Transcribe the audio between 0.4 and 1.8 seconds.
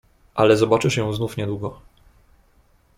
zobaczysz ją znów niedługo."